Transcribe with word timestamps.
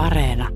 Areena. 0.00 0.48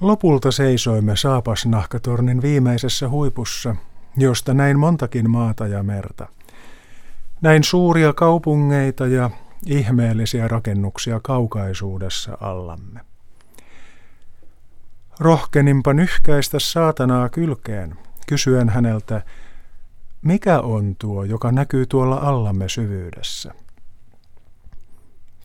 Lopulta 0.00 0.52
seisoimme 0.52 1.16
saapasnahkatornin 1.16 2.42
viimeisessä 2.42 3.08
huipussa, 3.08 3.76
josta 4.16 4.54
näin 4.54 4.78
montakin 4.78 5.30
maata 5.30 5.66
ja 5.66 5.82
merta. 5.82 6.28
Näin 7.40 7.64
suuria 7.64 8.12
kaupungeita 8.12 9.06
ja 9.06 9.30
ihmeellisiä 9.66 10.48
rakennuksia 10.48 11.20
kaukaisuudessa 11.22 12.38
allamme. 12.40 13.00
Rohkeninpa 15.20 15.92
nyhkäistä 15.92 16.58
saatanaa 16.58 17.28
kylkeen, 17.28 17.94
kysyen 18.26 18.68
häneltä, 18.68 19.22
mikä 20.22 20.60
on 20.60 20.96
tuo, 20.98 21.24
joka 21.24 21.52
näkyy 21.52 21.86
tuolla 21.86 22.16
allamme 22.16 22.68
syvyydessä? 22.68 23.65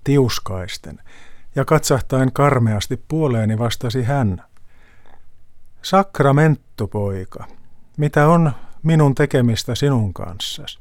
Tiuskaisten 0.04 1.00
ja 1.56 1.66
katsahtaen 1.66 2.34
karmeasti 2.34 3.04
puoleeni 3.08 3.60
vastasi 3.60 4.04
hän. 4.04 4.44
Sakramenttu, 5.82 6.88
poika, 6.88 7.48
mitä 7.98 8.28
on 8.28 8.52
minun 8.84 9.16
tekemistä 9.16 9.76
sinun 9.76 10.14
kanssasi? 10.14 10.80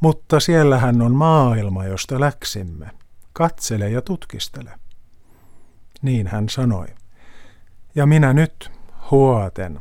Mutta 0.00 0.40
siellähän 0.40 1.02
on 1.02 1.14
maailma, 1.14 1.84
josta 1.84 2.20
läksimme. 2.20 2.90
Katsele 3.32 3.90
ja 3.90 4.02
tutkistele. 4.02 4.70
Niin 6.02 6.26
hän 6.26 6.48
sanoi. 6.48 6.86
Ja 7.94 8.06
minä 8.06 8.32
nyt, 8.32 8.70
huoten, 9.10 9.80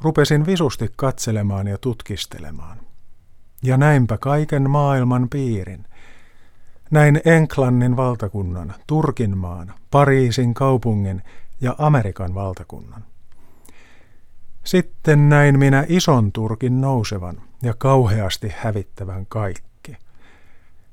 rupesin 0.00 0.46
visusti 0.46 0.92
katselemaan 0.96 1.66
ja 1.66 1.78
tutkistelemaan. 1.78 2.80
Ja 3.62 3.76
näinpä 3.76 4.18
kaiken 4.18 4.70
maailman 4.70 5.28
piirin. 5.28 5.86
Näin 6.92 7.20
Enklannin 7.24 7.96
valtakunnan, 7.96 8.74
Turkinmaan, 8.86 9.74
Pariisin 9.90 10.54
kaupungin 10.54 11.22
ja 11.60 11.74
Amerikan 11.78 12.34
valtakunnan. 12.34 13.04
Sitten 14.64 15.28
näin 15.28 15.58
minä 15.58 15.84
ison 15.88 16.32
Turkin 16.32 16.80
nousevan 16.80 17.42
ja 17.62 17.74
kauheasti 17.78 18.52
hävittävän 18.56 19.26
kaikki. 19.26 19.96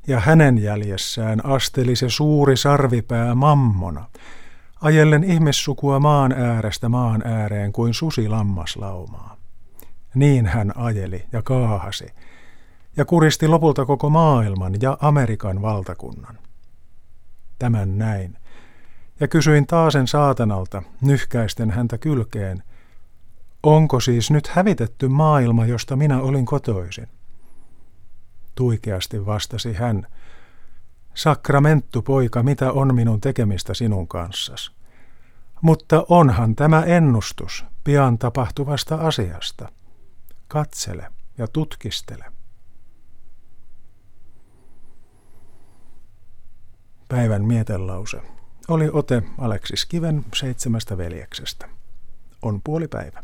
Ja 0.07 0.19
hänen 0.19 0.57
jäljessään 0.57 1.45
asteli 1.45 1.95
se 1.95 2.09
suuri 2.09 2.57
sarvipää 2.57 3.35
mammona, 3.35 4.05
ajellen 4.81 5.23
ihmissukua 5.23 5.99
maan 5.99 6.31
äärestä 6.31 6.89
maan 6.89 7.27
ääreen 7.27 7.71
kuin 7.71 7.93
susi 7.93 8.29
lammaslaumaa. 8.29 9.37
Niin 10.15 10.45
hän 10.45 10.71
ajeli 10.77 11.25
ja 11.31 11.41
kaahasi, 11.41 12.07
ja 12.97 13.05
kuristi 13.05 13.47
lopulta 13.47 13.85
koko 13.85 14.09
maailman 14.09 14.73
ja 14.81 14.97
Amerikan 15.01 15.61
valtakunnan. 15.61 16.37
Tämän 17.59 17.97
näin, 17.97 18.37
ja 19.19 19.27
kysyin 19.27 19.67
taasen 19.67 20.07
saatanalta, 20.07 20.83
nyhkäisten 21.01 21.71
häntä 21.71 21.97
kylkeen, 21.97 22.63
onko 23.63 23.99
siis 23.99 24.31
nyt 24.31 24.47
hävitetty 24.47 25.07
maailma, 25.07 25.65
josta 25.65 25.95
minä 25.95 26.21
olin 26.21 26.45
kotoisin? 26.45 27.07
Tuikeasti 28.55 29.25
vastasi 29.25 29.73
hän, 29.73 30.07
Sakramenttu 31.13 32.01
poika, 32.01 32.43
mitä 32.43 32.71
on 32.71 32.95
minun 32.95 33.21
tekemistä 33.21 33.73
sinun 33.73 34.07
kanssasi? 34.07 34.71
Mutta 35.61 36.05
onhan 36.09 36.55
tämä 36.55 36.83
ennustus 36.83 37.65
pian 37.83 38.17
tapahtuvasta 38.17 38.95
asiasta. 38.95 39.69
Katsele 40.47 41.07
ja 41.37 41.47
tutkistele. 41.47 42.25
Päivän 47.09 47.45
mietelause 47.45 48.21
oli 48.67 48.89
ote 48.93 49.23
Aleksis 49.37 49.85
Kiven 49.85 50.25
seitsemästä 50.35 50.97
veljeksestä. 50.97 51.69
On 52.41 52.61
puoli 52.63 52.87
päivä. 52.87 53.23